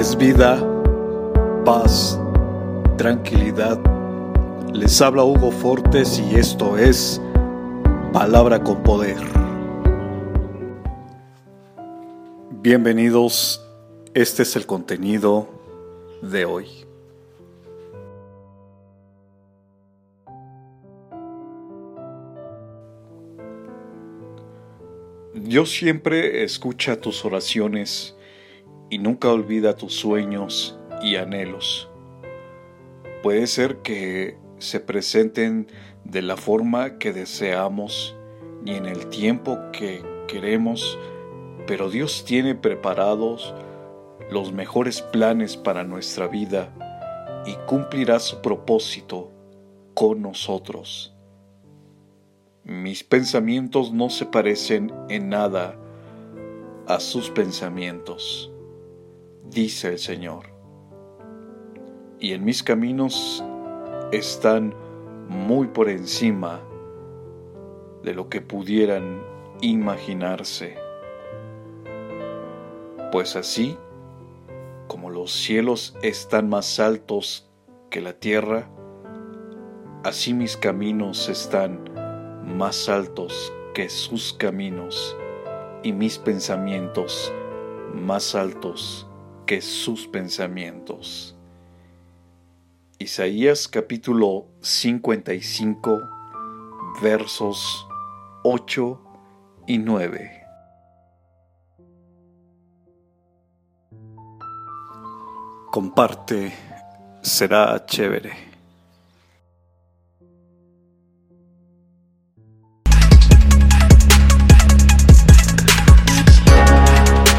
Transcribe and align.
es 0.00 0.16
vida, 0.16 0.58
paz, 1.62 2.18
tranquilidad. 2.96 3.78
Les 4.72 4.98
habla 5.02 5.24
Hugo 5.24 5.50
Fortes 5.50 6.18
y 6.18 6.36
esto 6.36 6.78
es 6.78 7.20
Palabra 8.10 8.64
con 8.64 8.82
Poder. 8.82 9.18
Bienvenidos, 12.62 13.62
este 14.14 14.44
es 14.44 14.56
el 14.56 14.64
contenido 14.64 15.50
de 16.22 16.46
hoy. 16.46 16.66
Dios 25.34 25.70
siempre 25.70 26.42
escucha 26.42 26.98
tus 26.98 27.22
oraciones 27.26 28.14
y 28.90 28.98
nunca 28.98 29.30
olvida 29.30 29.76
tus 29.76 29.94
sueños 29.94 30.76
y 31.00 31.14
anhelos. 31.16 31.88
Puede 33.22 33.46
ser 33.46 33.78
que 33.78 34.36
se 34.58 34.80
presenten 34.80 35.68
de 36.04 36.22
la 36.22 36.36
forma 36.36 36.98
que 36.98 37.12
deseamos 37.12 38.16
ni 38.62 38.72
en 38.72 38.86
el 38.86 39.06
tiempo 39.06 39.58
que 39.72 40.02
queremos, 40.26 40.98
pero 41.66 41.88
Dios 41.88 42.24
tiene 42.26 42.54
preparados 42.54 43.54
los 44.30 44.52
mejores 44.52 45.00
planes 45.00 45.56
para 45.56 45.84
nuestra 45.84 46.26
vida 46.26 46.74
y 47.46 47.54
cumplirá 47.66 48.18
su 48.18 48.42
propósito 48.42 49.30
con 49.94 50.20
nosotros. 50.20 51.14
Mis 52.64 53.02
pensamientos 53.04 53.92
no 53.92 54.10
se 54.10 54.26
parecen 54.26 54.92
en 55.08 55.28
nada 55.30 55.76
a 56.86 57.00
sus 57.00 57.30
pensamientos 57.30 58.49
dice 59.50 59.88
el 59.88 59.98
Señor. 59.98 60.46
Y 62.20 62.32
en 62.32 62.44
mis 62.44 62.62
caminos 62.62 63.44
están 64.12 64.74
muy 65.28 65.68
por 65.68 65.88
encima 65.88 66.60
de 68.02 68.14
lo 68.14 68.28
que 68.28 68.40
pudieran 68.40 69.22
imaginarse. 69.60 70.76
Pues 73.10 73.36
así 73.36 73.76
como 74.86 75.10
los 75.10 75.32
cielos 75.32 75.96
están 76.02 76.48
más 76.48 76.78
altos 76.78 77.50
que 77.90 78.00
la 78.00 78.12
tierra, 78.12 78.68
así 80.04 80.32
mis 80.32 80.56
caminos 80.56 81.28
están 81.28 81.84
más 82.44 82.88
altos 82.88 83.52
que 83.74 83.88
sus 83.88 84.32
caminos 84.32 85.16
y 85.82 85.92
mis 85.92 86.18
pensamientos 86.18 87.32
más 87.94 88.34
altos 88.34 89.09
sus 89.58 90.06
pensamientos. 90.06 91.36
Isaías 93.00 93.66
capítulo 93.66 94.46
55 94.60 95.98
versos 97.02 97.88
8 98.44 99.00
y 99.66 99.78
9. 99.78 100.44
Comparte, 105.72 106.52
será 107.22 107.84
chévere. 107.86 108.32